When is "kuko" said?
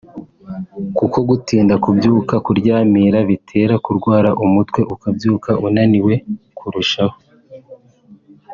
0.97-1.17